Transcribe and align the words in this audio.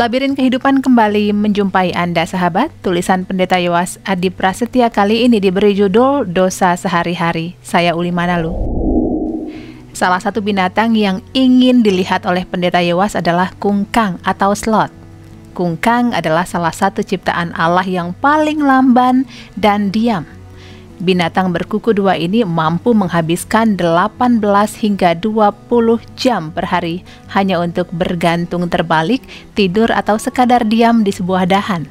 Labirin 0.00 0.32
kehidupan 0.32 0.80
kembali 0.80 1.28
menjumpai 1.36 1.92
Anda 1.92 2.24
sahabat. 2.24 2.72
Tulisan 2.80 3.28
Pendeta 3.28 3.60
Yowas 3.60 4.00
Adi 4.08 4.32
Prasetya 4.32 4.88
kali 4.88 5.28
ini 5.28 5.44
diberi 5.44 5.76
judul 5.76 6.24
Dosa 6.24 6.72
Sehari-hari. 6.72 7.52
Saya 7.60 7.92
Uli 7.92 8.08
Manalu. 8.08 8.48
Salah 9.92 10.16
satu 10.16 10.40
binatang 10.40 10.96
yang 10.96 11.20
ingin 11.36 11.84
dilihat 11.84 12.24
oleh 12.24 12.48
Pendeta 12.48 12.80
Yowas 12.80 13.12
adalah 13.12 13.52
kungkang 13.60 14.16
atau 14.24 14.56
slot. 14.56 14.88
Kungkang 15.52 16.16
adalah 16.16 16.48
salah 16.48 16.72
satu 16.72 17.04
ciptaan 17.04 17.52
Allah 17.52 17.84
yang 17.84 18.16
paling 18.24 18.64
lamban 18.64 19.28
dan 19.60 19.92
diam 19.92 20.24
binatang 21.00 21.50
berkuku 21.50 21.96
dua 21.96 22.14
ini 22.14 22.44
mampu 22.44 22.92
menghabiskan 22.92 23.74
18 23.74 24.38
hingga 24.78 25.16
20 25.16 25.98
jam 26.14 26.52
per 26.52 26.68
hari 26.68 27.02
hanya 27.32 27.58
untuk 27.58 27.88
bergantung 27.90 28.68
terbalik, 28.68 29.24
tidur 29.56 29.88
atau 29.90 30.20
sekadar 30.20 30.68
diam 30.68 31.00
di 31.02 31.10
sebuah 31.10 31.48
dahan. 31.48 31.88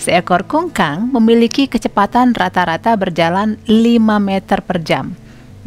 Seekor 0.00 0.48
kungkang 0.48 1.12
memiliki 1.12 1.68
kecepatan 1.68 2.32
rata-rata 2.32 2.96
berjalan 2.96 3.60
5 3.68 4.18
meter 4.18 4.64
per 4.64 4.80
jam. 4.80 5.12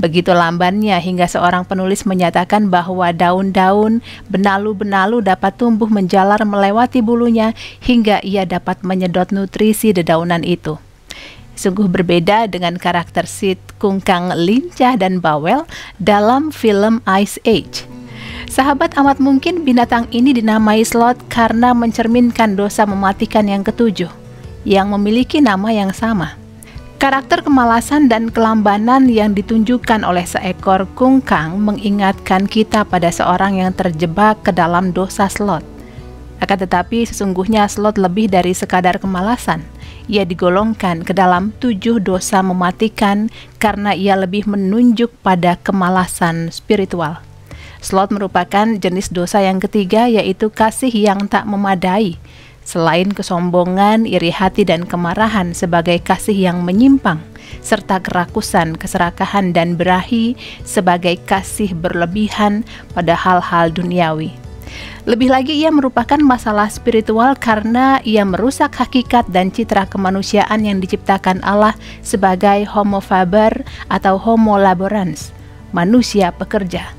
Begitu 0.01 0.33
lambannya 0.33 0.97
hingga 0.97 1.29
seorang 1.29 1.61
penulis 1.63 2.09
menyatakan 2.09 2.73
bahwa 2.73 3.13
daun-daun, 3.13 4.01
benalu-benalu 4.33 5.21
dapat 5.21 5.53
tumbuh 5.61 5.85
menjalar 5.85 6.41
melewati 6.41 7.05
bulunya 7.05 7.53
hingga 7.85 8.17
ia 8.25 8.49
dapat 8.49 8.81
menyedot 8.81 9.29
nutrisi 9.29 9.93
dedaunan 9.93 10.41
itu 10.41 10.81
sungguh 11.61 11.85
berbeda 11.85 12.49
dengan 12.49 12.73
karakter 12.81 13.29
Sid 13.29 13.61
Kungkang 13.77 14.33
lincah 14.33 14.97
dan 14.97 15.21
bawel 15.21 15.69
dalam 16.01 16.49
film 16.49 17.05
Ice 17.21 17.37
Age. 17.45 17.85
Sahabat 18.49 18.97
amat 18.97 19.21
mungkin 19.21 19.61
binatang 19.61 20.09
ini 20.09 20.33
dinamai 20.33 20.81
Slot 20.81 21.21
karena 21.29 21.77
mencerminkan 21.77 22.57
dosa 22.57 22.89
mematikan 22.89 23.45
yang 23.45 23.61
ketujuh, 23.61 24.09
yang 24.65 24.89
memiliki 24.89 25.37
nama 25.37 25.69
yang 25.69 25.93
sama. 25.93 26.35
Karakter 26.97 27.41
kemalasan 27.41 28.09
dan 28.09 28.29
kelambanan 28.29 29.09
yang 29.09 29.33
ditunjukkan 29.33 30.05
oleh 30.05 30.25
seekor 30.25 30.85
kungkang 30.93 31.57
mengingatkan 31.57 32.45
kita 32.45 32.85
pada 32.85 33.09
seorang 33.09 33.57
yang 33.57 33.73
terjebak 33.73 34.41
ke 34.45 34.53
dalam 34.53 34.93
dosa 34.93 35.25
slot. 35.25 35.65
Akan 36.37 36.57
tetapi 36.61 37.05
sesungguhnya 37.05 37.65
slot 37.69 38.01
lebih 38.01 38.29
dari 38.29 38.53
sekadar 38.53 38.97
kemalasan– 38.97 39.61
ia 40.09 40.25
digolongkan 40.25 41.05
ke 41.05 41.13
dalam 41.13 41.53
tujuh 41.61 42.01
dosa 42.01 42.41
mematikan 42.41 43.29
karena 43.61 43.93
ia 43.93 44.17
lebih 44.17 44.49
menunjuk 44.49 45.13
pada 45.21 45.57
kemalasan 45.61 46.49
spiritual. 46.49 47.21
Slot 47.81 48.13
merupakan 48.13 48.77
jenis 48.77 49.09
dosa 49.09 49.41
yang 49.41 49.57
ketiga 49.57 50.05
yaitu 50.05 50.53
kasih 50.53 50.93
yang 50.93 51.25
tak 51.25 51.49
memadai. 51.49 52.17
Selain 52.61 53.09
kesombongan, 53.09 54.05
iri 54.05 54.29
hati 54.29 54.61
dan 54.61 54.85
kemarahan 54.85 55.57
sebagai 55.57 55.97
kasih 55.97 56.37
yang 56.37 56.61
menyimpang, 56.61 57.17
serta 57.65 57.97
kerakusan, 57.97 58.77
keserakahan 58.77 59.49
dan 59.49 59.73
berahi 59.75 60.37
sebagai 60.61 61.17
kasih 61.25 61.73
berlebihan 61.73 62.61
pada 62.93 63.17
hal-hal 63.17 63.73
duniawi. 63.73 64.40
Lebih 65.09 65.33
lagi 65.33 65.57
ia 65.57 65.73
merupakan 65.73 66.21
masalah 66.21 66.69
spiritual 66.69 67.33
karena 67.33 67.97
ia 68.05 68.21
merusak 68.21 68.77
hakikat 68.77 69.25
dan 69.33 69.49
citra 69.49 69.89
kemanusiaan 69.89 70.61
yang 70.61 70.77
diciptakan 70.77 71.41
Allah 71.41 71.73
sebagai 72.05 72.69
homo 72.69 73.01
faber 73.01 73.65
atau 73.89 74.21
homo 74.21 74.61
laborans, 74.61 75.33
manusia 75.73 76.29
pekerja. 76.29 76.93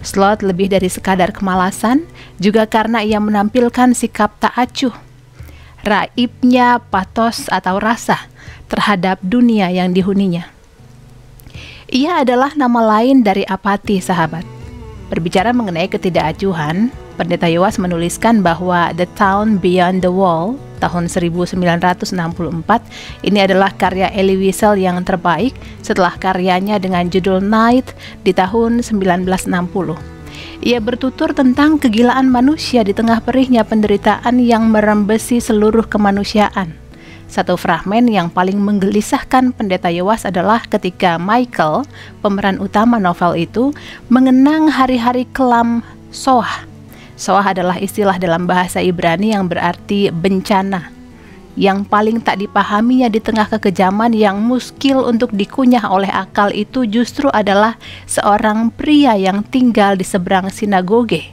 Slot 0.00 0.40
lebih 0.46 0.70
dari 0.72 0.88
sekadar 0.88 1.34
kemalasan, 1.34 2.06
juga 2.40 2.64
karena 2.64 3.04
ia 3.04 3.20
menampilkan 3.20 3.92
sikap 3.92 4.32
tak 4.40 4.56
acuh, 4.56 4.94
raibnya 5.84 6.80
patos 6.80 7.50
atau 7.52 7.76
rasa 7.76 8.30
terhadap 8.70 9.18
dunia 9.20 9.68
yang 9.68 9.90
dihuninya. 9.90 10.48
Ia 11.90 12.22
adalah 12.22 12.54
nama 12.54 12.78
lain 12.96 13.26
dari 13.26 13.42
apati, 13.42 13.98
sahabat. 13.98 14.46
Berbicara 15.10 15.50
mengenai 15.50 15.90
ketidakacuhan, 15.90 16.94
Pendeta 17.20 17.44
Yowas 17.52 17.76
menuliskan 17.76 18.40
bahwa 18.40 18.96
The 18.96 19.04
Town 19.12 19.60
Beyond 19.60 20.00
the 20.00 20.08
Wall 20.08 20.56
tahun 20.80 21.04
1964 21.04 22.16
ini 23.28 23.38
adalah 23.44 23.76
karya 23.76 24.08
Elie 24.16 24.40
Wiesel 24.40 24.80
yang 24.80 24.96
terbaik 25.04 25.52
setelah 25.84 26.16
karyanya 26.16 26.80
dengan 26.80 27.12
judul 27.12 27.44
Night 27.44 27.92
di 28.24 28.32
tahun 28.32 28.80
1960. 28.80 29.52
Ia 30.64 30.80
bertutur 30.80 31.36
tentang 31.36 31.76
kegilaan 31.76 32.32
manusia 32.32 32.80
di 32.88 32.96
tengah 32.96 33.20
perihnya 33.20 33.68
penderitaan 33.68 34.40
yang 34.40 34.72
merembesi 34.72 35.44
seluruh 35.44 35.84
kemanusiaan. 35.92 36.72
Satu 37.28 37.60
fragmen 37.60 38.08
yang 38.08 38.32
paling 38.32 38.56
menggelisahkan 38.56 39.52
pendeta 39.52 39.92
Yowas 39.92 40.24
adalah 40.24 40.64
ketika 40.64 41.20
Michael, 41.20 41.84
pemeran 42.24 42.56
utama 42.64 42.96
novel 42.96 43.36
itu, 43.36 43.76
mengenang 44.08 44.72
hari-hari 44.72 45.28
kelam 45.36 45.84
Soah 46.08 46.69
Soah 47.20 47.52
adalah 47.52 47.76
istilah 47.76 48.16
dalam 48.16 48.48
bahasa 48.48 48.80
Ibrani 48.80 49.36
yang 49.36 49.44
berarti 49.44 50.08
bencana. 50.08 50.88
Yang 51.52 51.84
paling 51.92 52.24
tak 52.24 52.40
dipahaminya 52.40 53.12
di 53.12 53.20
tengah 53.20 53.44
kekejaman 53.44 54.16
yang 54.16 54.40
muskil 54.40 55.04
untuk 55.04 55.28
dikunyah 55.36 55.84
oleh 55.92 56.08
akal 56.08 56.48
itu 56.48 56.88
justru 56.88 57.28
adalah 57.28 57.76
seorang 58.08 58.72
pria 58.72 59.20
yang 59.20 59.44
tinggal 59.44 60.00
di 60.00 60.04
seberang 60.08 60.48
sinagoge. 60.48 61.28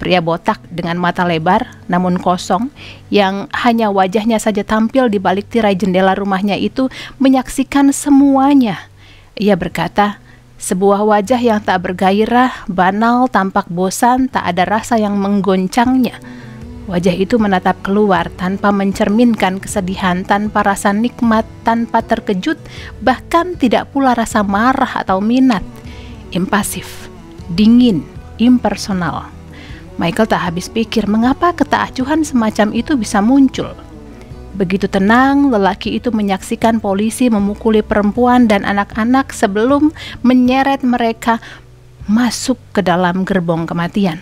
Pria 0.00 0.24
botak 0.24 0.64
dengan 0.72 0.96
mata 0.96 1.28
lebar 1.28 1.68
namun 1.84 2.16
kosong 2.16 2.72
yang 3.12 3.44
hanya 3.52 3.92
wajahnya 3.92 4.40
saja 4.40 4.64
tampil 4.64 5.12
di 5.12 5.20
balik 5.20 5.52
tirai 5.52 5.76
jendela 5.76 6.16
rumahnya 6.16 6.56
itu 6.56 6.88
menyaksikan 7.20 7.92
semuanya. 7.92 8.88
Ia 9.36 9.52
berkata, 9.60 10.16
sebuah 10.60 11.08
wajah 11.08 11.40
yang 11.40 11.64
tak 11.64 11.88
bergairah, 11.88 12.68
banal, 12.68 13.32
tampak 13.32 13.64
bosan, 13.72 14.28
tak 14.28 14.44
ada 14.44 14.68
rasa 14.68 15.00
yang 15.00 15.16
menggoncangnya. 15.16 16.20
Wajah 16.84 17.16
itu 17.16 17.40
menatap 17.40 17.80
keluar 17.80 18.28
tanpa 18.36 18.68
mencerminkan 18.68 19.56
kesedihan, 19.56 20.20
tanpa 20.20 20.60
rasa 20.60 20.92
nikmat, 20.92 21.48
tanpa 21.64 22.04
terkejut, 22.04 22.60
bahkan 23.00 23.56
tidak 23.56 23.88
pula 23.94 24.12
rasa 24.12 24.44
marah 24.44 25.00
atau 25.00 25.24
minat. 25.24 25.64
Impasif, 26.36 27.08
dingin, 27.56 28.04
impersonal. 28.36 29.32
Michael 29.96 30.28
tak 30.28 30.44
habis 30.44 30.68
pikir 30.68 31.08
mengapa 31.08 31.56
ketaacuhan 31.56 32.20
semacam 32.20 32.72
itu 32.76 32.96
bisa 33.00 33.24
muncul. 33.24 33.72
Begitu 34.50 34.90
tenang, 34.90 35.54
lelaki 35.54 35.94
itu 35.94 36.10
menyaksikan 36.10 36.82
polisi 36.82 37.30
memukuli 37.30 37.86
perempuan 37.86 38.50
dan 38.50 38.66
anak-anak 38.66 39.30
sebelum 39.30 39.94
menyeret 40.26 40.82
mereka 40.82 41.38
masuk 42.10 42.58
ke 42.74 42.82
dalam 42.82 43.22
gerbong 43.22 43.70
kematian. 43.70 44.18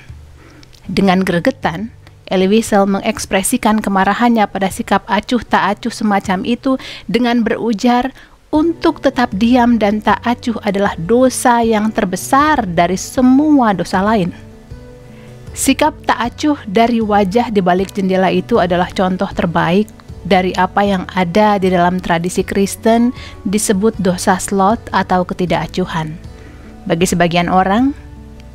Dengan 0.85 1.25
gregetan, 1.25 1.89
Elie 2.29 2.49
Wiesel 2.49 2.85
mengekspresikan 2.85 3.81
kemarahannya 3.81 4.45
pada 4.53 4.69
sikap 4.69 5.09
acuh 5.09 5.41
tak 5.41 5.81
acuh 5.81 5.93
semacam 5.93 6.45
itu 6.45 6.77
dengan 7.09 7.41
berujar, 7.41 8.13
untuk 8.49 9.05
tetap 9.05 9.29
diam 9.37 9.77
dan 9.77 10.01
tak 10.01 10.25
acuh 10.25 10.57
adalah 10.65 10.97
dosa 10.97 11.61
yang 11.61 11.93
terbesar 11.93 12.65
dari 12.65 12.97
semua 12.97 13.77
dosa 13.77 14.01
lain. 14.01 14.33
Sikap 15.53 15.93
tak 16.09 16.33
acuh 16.33 16.57
dari 16.65 17.05
wajah 17.05 17.53
di 17.53 17.61
balik 17.61 17.93
jendela 17.93 18.33
itu 18.33 18.57
adalah 18.57 18.89
contoh 18.89 19.29
terbaik 19.37 19.98
dari 20.27 20.51
apa 20.59 20.83
yang 20.83 21.05
ada 21.15 21.61
di 21.61 21.71
dalam 21.71 22.03
tradisi 22.03 22.43
Kristen 22.43 23.15
disebut 23.47 23.95
dosa 24.01 24.41
slot 24.41 24.79
atau 24.91 25.23
ketidakacuhan. 25.23 26.17
Bagi 26.89 27.07
sebagian 27.07 27.53
orang, 27.53 27.93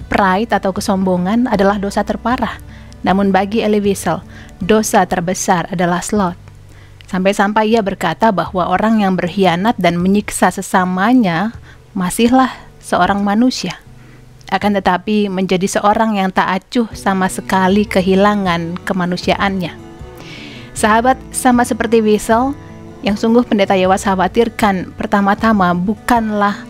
pride 0.10 0.52
atau 0.52 0.74
kesombongan 0.74 1.48
adalah 1.48 1.78
dosa 1.78 2.02
terparah. 2.02 2.58
Namun 3.04 3.36
bagi 3.36 3.62
Elie 3.62 3.84
Wiesel, 3.84 4.24
dosa 4.64 5.04
terbesar 5.04 5.68
adalah 5.70 6.00
slot. 6.00 6.40
Sampai-sampai 7.12 7.70
ia 7.70 7.86
berkata 7.86 8.34
bahwa 8.34 8.66
orang 8.66 9.06
yang 9.06 9.14
berkhianat 9.14 9.78
dan 9.78 10.02
menyiksa 10.02 10.50
sesamanya 10.50 11.54
masihlah 11.94 12.50
seorang 12.82 13.22
manusia. 13.22 13.78
Akan 14.50 14.74
tetapi 14.74 15.30
menjadi 15.30 15.66
seorang 15.66 16.18
yang 16.18 16.34
tak 16.34 16.62
acuh 16.62 16.90
sama 16.94 17.30
sekali 17.30 17.86
kehilangan 17.86 18.82
kemanusiaannya. 18.82 19.93
Sahabat 20.74 21.22
sama 21.30 21.62
seperti 21.64 22.02
Wiesel, 22.02 22.58
yang 23.06 23.14
sungguh 23.14 23.46
pendeta 23.46 23.78
Yawas 23.78 24.08
khawatirkan 24.08 24.96
pertama-tama 24.98 25.76
bukanlah 25.78 26.66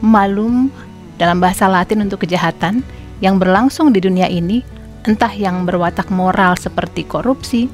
malum 0.00 0.72
dalam 1.20 1.42
bahasa 1.42 1.68
Latin 1.68 2.06
untuk 2.06 2.24
kejahatan 2.24 2.80
yang 3.20 3.36
berlangsung 3.36 3.92
di 3.92 4.00
dunia 4.00 4.26
ini, 4.26 4.64
entah 5.04 5.30
yang 5.30 5.66
berwatak 5.68 6.08
moral 6.08 6.56
seperti 6.56 7.04
korupsi 7.06 7.66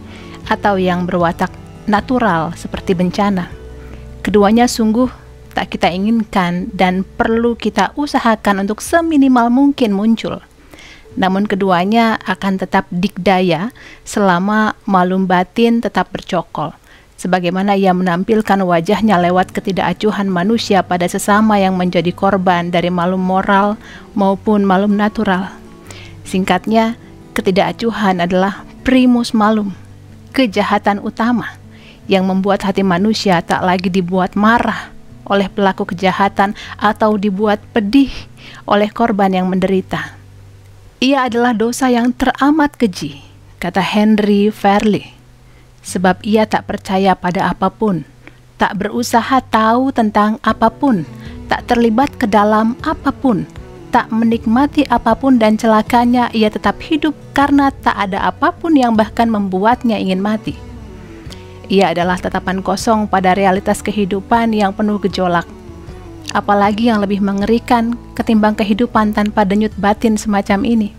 atau 0.48 0.80
yang 0.80 1.04
berwatak 1.04 1.52
natural 1.84 2.52
seperti 2.56 2.96
bencana. 2.96 3.48
Keduanya 4.24 4.68
sungguh 4.68 5.08
tak 5.52 5.72
kita 5.72 5.88
inginkan 5.88 6.68
dan 6.72 7.04
perlu 7.04 7.56
kita 7.56 7.96
usahakan 7.96 8.66
untuk 8.66 8.80
seminimal 8.84 9.48
mungkin 9.48 9.92
muncul. 9.96 10.47
Namun 11.18 11.50
keduanya 11.50 12.16
akan 12.22 12.62
tetap 12.62 12.86
dikdaya 12.94 13.74
selama 14.06 14.78
malum 14.86 15.26
batin 15.26 15.82
tetap 15.82 16.14
bercokol. 16.14 16.70
Sebagaimana 17.18 17.74
ia 17.74 17.90
menampilkan 17.90 18.62
wajahnya 18.62 19.18
lewat 19.18 19.50
ketidakacuhan 19.50 20.30
manusia 20.30 20.86
pada 20.86 21.10
sesama 21.10 21.58
yang 21.58 21.74
menjadi 21.74 22.14
korban 22.14 22.70
dari 22.70 22.94
malum 22.94 23.18
moral 23.18 23.74
maupun 24.14 24.62
malum 24.62 24.94
natural. 24.94 25.50
Singkatnya, 26.22 26.94
ketidakacuhan 27.34 28.22
adalah 28.22 28.62
primus 28.86 29.34
malum, 29.34 29.74
kejahatan 30.30 31.02
utama 31.02 31.58
yang 32.06 32.22
membuat 32.22 32.62
hati 32.62 32.86
manusia 32.86 33.42
tak 33.42 33.66
lagi 33.66 33.90
dibuat 33.90 34.38
marah 34.38 34.94
oleh 35.26 35.50
pelaku 35.50 35.90
kejahatan 35.90 36.54
atau 36.78 37.18
dibuat 37.18 37.58
pedih 37.74 38.14
oleh 38.64 38.88
korban 38.94 39.34
yang 39.34 39.50
menderita. 39.50 40.17
Ia 40.98 41.30
adalah 41.30 41.54
dosa 41.54 41.86
yang 41.86 42.10
teramat 42.10 42.74
keji, 42.74 43.22
kata 43.62 43.78
Henry 43.78 44.50
Fairley, 44.50 45.14
sebab 45.78 46.18
ia 46.26 46.42
tak 46.42 46.66
percaya 46.66 47.14
pada 47.14 47.54
apa 47.54 47.70
pun, 47.70 48.02
tak 48.58 48.82
berusaha 48.82 49.38
tahu 49.46 49.94
tentang 49.94 50.42
apa 50.42 50.66
pun, 50.66 51.06
tak 51.46 51.70
terlibat 51.70 52.10
ke 52.18 52.26
dalam 52.26 52.74
apa 52.82 53.14
pun, 53.14 53.46
tak 53.94 54.10
menikmati 54.10 54.90
apa 54.90 55.14
pun 55.14 55.38
dan 55.38 55.54
celakanya 55.54 56.34
ia 56.34 56.50
tetap 56.50 56.82
hidup 56.82 57.14
karena 57.30 57.70
tak 57.70 57.94
ada 57.94 58.34
apa 58.34 58.50
pun 58.50 58.74
yang 58.74 58.98
bahkan 58.98 59.30
membuatnya 59.30 60.02
ingin 60.02 60.18
mati. 60.18 60.58
Ia 61.70 61.94
adalah 61.94 62.18
tatapan 62.18 62.58
kosong 62.58 63.06
pada 63.06 63.38
realitas 63.38 63.86
kehidupan 63.86 64.50
yang 64.50 64.74
penuh 64.74 64.98
gejolak. 64.98 65.46
Apalagi 66.36 66.92
yang 66.92 67.00
lebih 67.00 67.24
mengerikan 67.24 67.96
ketimbang 68.12 68.52
kehidupan 68.52 69.16
tanpa 69.16 69.48
denyut 69.48 69.72
batin 69.80 70.20
semacam 70.20 70.64
ini. 70.64 70.92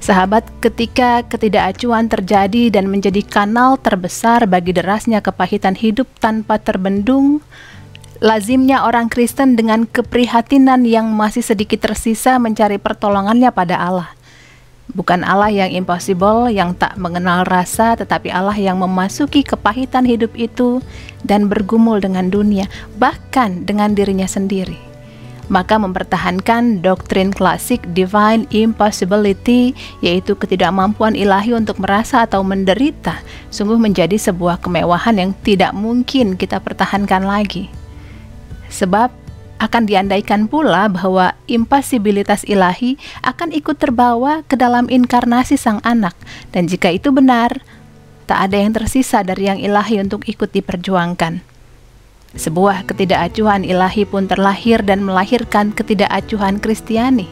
Sahabat, 0.00 0.48
ketika 0.64 1.20
ketidakacuan 1.28 2.08
terjadi 2.08 2.72
dan 2.72 2.88
menjadi 2.88 3.20
kanal 3.20 3.76
terbesar 3.76 4.48
bagi 4.48 4.72
derasnya 4.72 5.20
kepahitan 5.20 5.76
hidup 5.76 6.08
tanpa 6.16 6.56
terbendung, 6.56 7.44
lazimnya 8.24 8.88
orang 8.88 9.12
Kristen 9.12 9.60
dengan 9.60 9.84
keprihatinan 9.84 10.88
yang 10.88 11.12
masih 11.12 11.44
sedikit 11.44 11.84
tersisa 11.84 12.40
mencari 12.40 12.80
pertolongannya 12.80 13.52
pada 13.52 13.76
Allah. 13.76 14.08
Bukan 14.90 15.22
Allah 15.22 15.50
yang 15.54 15.70
impossible, 15.70 16.50
yang 16.50 16.74
tak 16.74 16.98
mengenal 16.98 17.46
rasa, 17.46 17.94
tetapi 17.94 18.30
Allah 18.34 18.58
yang 18.58 18.82
memasuki 18.82 19.46
kepahitan 19.46 20.02
hidup 20.02 20.34
itu 20.34 20.82
dan 21.22 21.46
bergumul 21.46 22.02
dengan 22.02 22.26
dunia, 22.26 22.66
bahkan 22.98 23.62
dengan 23.62 23.94
dirinya 23.94 24.26
sendiri 24.26 24.90
maka 25.50 25.76
mempertahankan 25.76 26.78
doktrin 26.80 27.34
klasik 27.34 27.82
divine 27.90 28.46
impossibility 28.54 29.74
yaitu 29.98 30.38
ketidakmampuan 30.38 31.18
ilahi 31.18 31.52
untuk 31.58 31.82
merasa 31.82 32.22
atau 32.22 32.46
menderita 32.46 33.18
sungguh 33.50 33.76
menjadi 33.76 34.14
sebuah 34.14 34.62
kemewahan 34.62 35.18
yang 35.18 35.34
tidak 35.42 35.74
mungkin 35.74 36.38
kita 36.38 36.62
pertahankan 36.62 37.26
lagi. 37.26 37.66
Sebab 38.70 39.10
akan 39.60 39.84
diandaikan 39.84 40.48
pula 40.48 40.88
bahwa 40.88 41.36
impasibilitas 41.44 42.48
ilahi 42.48 42.96
akan 43.20 43.52
ikut 43.52 43.76
terbawa 43.76 44.40
ke 44.48 44.56
dalam 44.56 44.88
inkarnasi 44.88 45.60
sang 45.60 45.84
anak 45.84 46.16
dan 46.50 46.64
jika 46.64 46.88
itu 46.88 47.12
benar 47.12 47.60
tak 48.24 48.48
ada 48.48 48.56
yang 48.62 48.72
tersisa 48.72 49.20
dari 49.20 49.50
yang 49.50 49.58
ilahi 49.58 50.00
untuk 50.00 50.22
ikut 50.24 50.54
diperjuangkan. 50.54 51.42
Sebuah 52.30 52.86
ketidakacuhan 52.86 53.66
ilahi 53.66 54.06
pun 54.06 54.30
terlahir 54.30 54.86
dan 54.86 55.02
melahirkan 55.02 55.74
ketidakacuhan 55.74 56.62
Kristiani. 56.62 57.26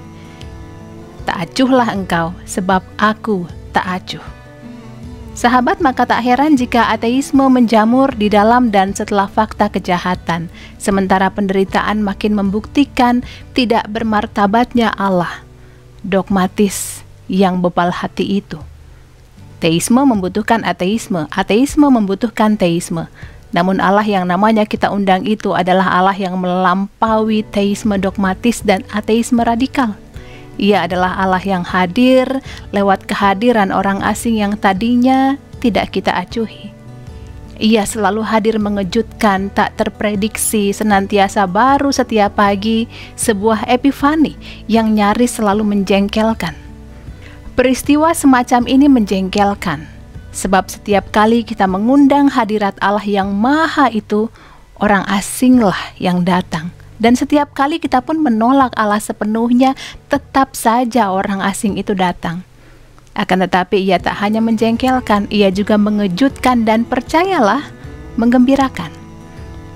Tak 1.23 1.39
acuhlah 1.39 1.95
engkau, 1.95 2.35
sebab 2.43 2.83
aku 2.99 3.47
tak 3.71 3.87
acuh. 3.87 4.38
Sahabat, 5.39 5.79
maka 5.79 6.03
tak 6.03 6.27
heran 6.27 6.59
jika 6.59 6.91
ateisme 6.91 7.47
menjamur 7.47 8.11
di 8.11 8.27
dalam 8.27 8.75
dan 8.75 8.91
setelah 8.91 9.31
fakta 9.31 9.71
kejahatan, 9.71 10.51
sementara 10.83 11.31
penderitaan 11.31 12.03
makin 12.03 12.35
membuktikan 12.35 13.23
tidak 13.55 13.87
bermartabatnya 13.87 14.91
Allah. 14.99 15.47
Dogmatis 16.03 17.07
yang 17.31 17.63
bebal 17.63 17.95
hati 17.95 18.43
itu. 18.43 18.59
Teisme 19.63 20.03
membutuhkan 20.03 20.67
ateisme, 20.67 21.31
ateisme 21.31 21.87
membutuhkan 21.87 22.59
teisme. 22.59 23.07
Namun 23.55 23.79
Allah 23.79 24.03
yang 24.03 24.27
namanya 24.27 24.67
kita 24.67 24.91
undang 24.91 25.23
itu 25.23 25.55
adalah 25.55 26.03
Allah 26.03 26.19
yang 26.19 26.35
melampaui 26.35 27.47
teisme 27.47 27.95
dogmatis 27.95 28.59
dan 28.67 28.83
ateisme 28.91 29.47
radikal. 29.47 29.95
Ia 30.59 30.91
adalah 30.91 31.15
Allah 31.17 31.43
yang 31.43 31.63
hadir 31.63 32.27
lewat 32.75 33.07
kehadiran 33.07 33.71
orang 33.71 34.03
asing 34.03 34.37
yang 34.43 34.59
tadinya 34.59 35.39
tidak 35.63 35.95
kita 35.95 36.11
acuhi. 36.11 36.75
Ia 37.59 37.83
selalu 37.83 38.23
hadir 38.23 38.63
mengejutkan, 38.63 39.51
tak 39.51 39.75
terprediksi, 39.75 40.71
senantiasa 40.71 41.43
baru 41.51 41.91
setiap 41.91 42.39
pagi, 42.39 42.87
sebuah 43.19 43.67
epifani 43.67 44.39
yang 44.71 44.95
nyaris 44.95 45.43
selalu 45.43 45.67
menjengkelkan. 45.67 46.55
Peristiwa 47.59 48.15
semacam 48.15 48.63
ini 48.71 48.87
menjengkelkan, 48.87 49.99
Sebab 50.39 50.71
setiap 50.71 51.11
kali 51.11 51.43
kita 51.43 51.67
mengundang 51.67 52.31
hadirat 52.31 52.79
Allah 52.79 53.03
yang 53.03 53.35
maha 53.35 53.91
itu, 53.91 54.31
orang 54.79 55.03
asinglah 55.11 55.75
yang 55.99 56.23
datang. 56.23 56.71
Dan 56.99 57.15
setiap 57.15 57.55
kali 57.55 57.79
kita 57.79 58.03
pun 58.03 58.19
menolak 58.19 58.75
Allah 58.75 58.99
sepenuhnya, 58.99 59.79
tetap 60.11 60.59
saja 60.59 61.15
orang 61.15 61.39
asing 61.43 61.79
itu 61.79 61.95
datang. 61.95 62.43
Akan 63.15 63.43
tetapi 63.43 63.79
ia 63.79 63.99
tak 63.99 64.19
hanya 64.23 64.39
menjengkelkan, 64.39 65.31
ia 65.31 65.51
juga 65.51 65.75
mengejutkan 65.79 66.63
dan 66.67 66.83
percayalah, 66.87 67.67
menggembirakan. 68.19 68.91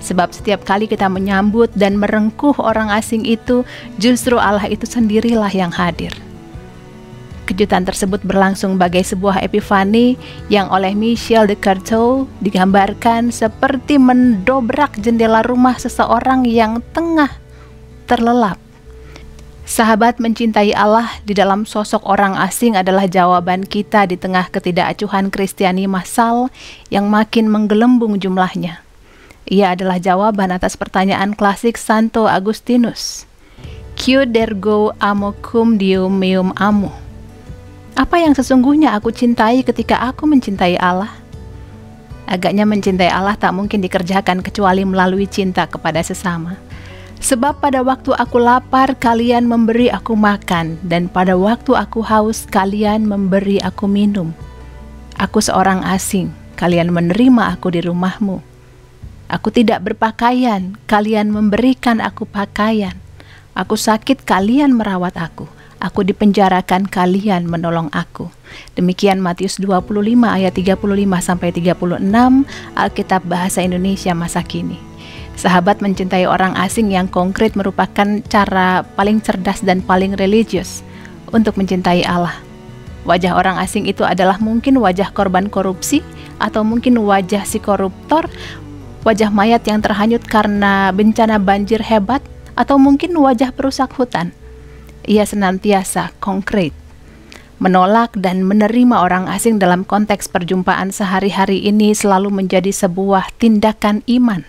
Sebab 0.02 0.34
setiap 0.34 0.66
kali 0.66 0.90
kita 0.90 1.06
menyambut 1.06 1.70
dan 1.78 1.94
merengkuh 1.94 2.58
orang 2.58 2.90
asing 2.90 3.22
itu, 3.22 3.62
justru 4.02 4.34
Allah 4.34 4.66
itu 4.66 4.82
sendirilah 4.82 5.50
yang 5.54 5.70
hadir. 5.70 6.10
Kejutan 7.52 7.84
tersebut 7.84 8.25
berlangsung 8.25 8.81
bagai 8.81 9.04
sebuah 9.04 9.44
epifani 9.44 10.16
yang 10.49 10.72
oleh 10.72 10.96
Michel 10.96 11.44
de 11.44 11.52
Certeau 11.52 12.25
digambarkan 12.40 13.28
seperti 13.28 14.00
mendobrak 14.00 14.96
jendela 14.96 15.44
rumah 15.44 15.76
seseorang 15.76 16.49
yang 16.49 16.81
tengah 16.96 17.28
terlelap. 18.08 18.56
Sahabat 19.69 20.16
mencintai 20.16 20.72
Allah 20.72 21.12
di 21.28 21.37
dalam 21.37 21.69
sosok 21.69 22.00
orang 22.08 22.40
asing 22.40 22.72
adalah 22.72 23.04
jawaban 23.04 23.69
kita 23.69 24.08
di 24.08 24.17
tengah 24.17 24.48
ketidakacuhan 24.48 25.29
Kristiani 25.29 25.84
massal 25.84 26.48
yang 26.88 27.12
makin 27.12 27.53
menggelembung 27.53 28.17
jumlahnya. 28.17 28.81
Ia 29.44 29.77
adalah 29.77 30.00
jawaban 30.00 30.56
atas 30.56 30.81
pertanyaan 30.81 31.36
klasik 31.36 31.77
Santo 31.77 32.24
Agustinus. 32.24 33.29
Q 34.00 34.24
dergo 34.24 34.96
amo 35.05 35.36
cum 35.44 35.77
dium 35.77 36.17
meum 36.17 36.56
amo 36.56 37.11
apa 37.93 38.17
yang 38.17 38.32
sesungguhnya 38.32 38.96
aku 38.96 39.13
cintai 39.13 39.61
ketika 39.61 40.01
aku 40.01 40.25
mencintai 40.25 40.81
Allah? 40.81 41.13
Agaknya 42.25 42.65
mencintai 42.65 43.13
Allah 43.13 43.37
tak 43.37 43.53
mungkin 43.53 43.84
dikerjakan 43.84 44.41
kecuali 44.41 44.81
melalui 44.89 45.29
cinta 45.29 45.69
kepada 45.69 46.01
sesama. 46.01 46.56
Sebab 47.20 47.61
pada 47.61 47.84
waktu 47.84 48.17
aku 48.17 48.41
lapar, 48.41 48.96
kalian 48.96 49.44
memberi 49.44 49.93
aku 49.93 50.17
makan, 50.17 50.81
dan 50.82 51.06
pada 51.06 51.37
waktu 51.37 51.77
aku 51.77 52.01
haus, 52.03 52.49
kalian 52.49 53.05
memberi 53.05 53.61
aku 53.61 53.84
minum. 53.87 54.32
Aku 55.20 55.39
seorang 55.39 55.84
asing, 55.87 56.32
kalian 56.56 56.91
menerima 56.91 57.55
aku 57.55 57.70
di 57.70 57.84
rumahmu. 57.84 58.41
Aku 59.31 59.55
tidak 59.55 59.84
berpakaian, 59.87 60.75
kalian 60.89 61.31
memberikan 61.31 62.01
aku 62.03 62.27
pakaian. 62.27 62.96
Aku 63.55 63.77
sakit, 63.77 64.25
kalian 64.27 64.75
merawat 64.75 65.15
aku 65.20 65.61
Aku 65.82 66.06
dipenjarakan, 66.06 66.86
kalian 66.86 67.51
menolong 67.51 67.91
aku. 67.91 68.31
Demikian 68.79 69.19
Matius 69.19 69.58
25 69.58 69.98
ayat 70.31 70.55
35 70.55 70.79
sampai 71.19 71.51
36 71.51 72.06
Alkitab 72.79 73.27
Bahasa 73.27 73.67
Indonesia 73.67 74.15
masa 74.15 74.46
kini. 74.46 74.79
Sahabat 75.34 75.82
mencintai 75.82 76.22
orang 76.31 76.55
asing 76.55 76.94
yang 76.94 77.10
konkret 77.10 77.58
merupakan 77.58 78.22
cara 78.31 78.86
paling 78.94 79.19
cerdas 79.19 79.67
dan 79.67 79.82
paling 79.82 80.15
religius 80.15 80.86
untuk 81.34 81.58
mencintai 81.58 82.06
Allah. 82.06 82.39
Wajah 83.03 83.34
orang 83.34 83.58
asing 83.58 83.91
itu 83.91 84.06
adalah 84.06 84.39
mungkin 84.39 84.79
wajah 84.79 85.10
korban 85.10 85.51
korupsi 85.51 85.98
atau 86.39 86.62
mungkin 86.62 86.94
wajah 87.03 87.43
si 87.43 87.58
koruptor, 87.58 88.31
wajah 89.03 89.34
mayat 89.34 89.67
yang 89.67 89.82
terhanyut 89.82 90.22
karena 90.31 90.94
bencana 90.94 91.43
banjir 91.43 91.82
hebat 91.82 92.22
atau 92.55 92.79
mungkin 92.79 93.19
wajah 93.19 93.51
perusak 93.51 93.91
hutan 93.98 94.31
ia 95.09 95.25
senantiasa 95.27 96.11
konkret 96.21 96.75
menolak 97.63 98.11
dan 98.19 98.43
menerima 98.43 98.99
orang 98.99 99.31
asing 99.31 99.63
dalam 99.63 99.87
konteks 99.87 100.27
perjumpaan 100.27 100.91
sehari-hari 100.91 101.63
ini 101.63 101.94
selalu 101.94 102.35
menjadi 102.35 102.75
sebuah 102.75 103.31
tindakan 103.39 104.03
iman 104.11 104.43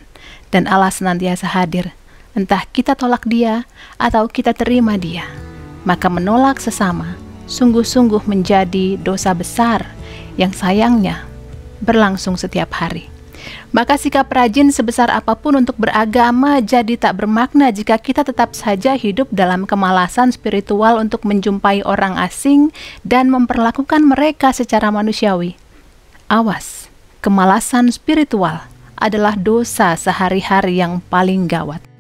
dan 0.50 0.66
Allah 0.66 0.90
senantiasa 0.90 1.46
hadir 1.54 1.94
entah 2.34 2.66
kita 2.74 2.98
tolak 2.98 3.30
dia 3.30 3.70
atau 4.02 4.26
kita 4.26 4.58
terima 4.58 4.98
dia 4.98 5.30
maka 5.86 6.10
menolak 6.10 6.58
sesama 6.58 7.14
sungguh-sungguh 7.46 8.26
menjadi 8.26 8.98
dosa 8.98 9.36
besar 9.38 9.86
yang 10.40 10.50
sayangnya 10.50 11.28
berlangsung 11.84 12.40
setiap 12.40 12.74
hari. 12.74 13.13
Maka 13.70 13.96
sikap 13.96 14.32
rajin 14.34 14.74
sebesar 14.74 15.14
apa 15.14 15.38
pun 15.38 15.62
untuk 15.62 15.78
beragama 15.78 16.58
jadi 16.60 16.98
tak 16.98 17.22
bermakna 17.22 17.70
jika 17.70 18.02
kita 18.02 18.26
tetap 18.26 18.58
saja 18.58 18.98
hidup 18.98 19.30
dalam 19.30 19.70
kemalasan 19.70 20.34
spiritual 20.34 20.98
untuk 20.98 21.22
menjumpai 21.24 21.86
orang 21.86 22.18
asing 22.18 22.74
dan 23.06 23.30
memperlakukan 23.30 24.02
mereka 24.02 24.50
secara 24.50 24.90
manusiawi. 24.90 25.54
Awas, 26.26 26.90
kemalasan 27.22 27.94
spiritual 27.94 28.66
adalah 28.98 29.38
dosa 29.38 29.94
sehari-hari 29.94 30.82
yang 30.82 31.04
paling 31.12 31.46
gawat. 31.46 31.93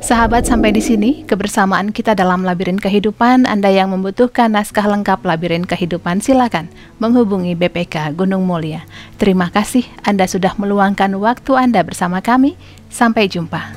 Sahabat, 0.00 0.48
sampai 0.48 0.72
di 0.72 0.80
sini 0.80 1.28
kebersamaan 1.28 1.92
kita 1.92 2.16
dalam 2.16 2.40
labirin 2.40 2.80
kehidupan. 2.80 3.44
Anda 3.44 3.68
yang 3.68 3.92
membutuhkan 3.92 4.48
naskah 4.48 4.88
lengkap 4.88 5.20
labirin 5.28 5.68
kehidupan, 5.68 6.24
silakan 6.24 6.72
menghubungi 6.96 7.52
BPK 7.52 8.16
Gunung 8.16 8.48
Mulia. 8.48 8.88
Terima 9.20 9.52
kasih 9.52 9.84
Anda 10.00 10.24
sudah 10.24 10.56
meluangkan 10.56 11.12
waktu 11.20 11.52
Anda 11.52 11.84
bersama 11.84 12.24
kami. 12.24 12.56
Sampai 12.88 13.28
jumpa. 13.28 13.76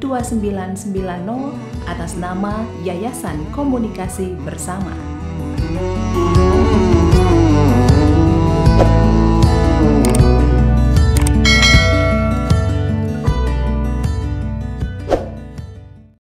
2990 0.00 1.52
atas 1.90 2.14
nama 2.14 2.62
Yayasan 2.86 3.50
Komunikasi 3.50 4.34
Bersama. 4.46 4.94